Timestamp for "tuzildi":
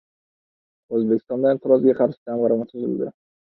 2.75-3.15